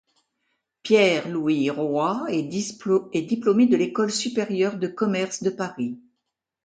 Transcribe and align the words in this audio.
Pierre-Louis 0.81 1.69
Roy 1.69 2.25
est 2.31 3.21
diplômé 3.21 3.67
de 3.67 3.77
l'École 3.77 4.09
supérieure 4.11 4.79
de 4.79 4.87
commerce 4.87 5.43
de 5.43 5.51
Paris. 5.51 5.99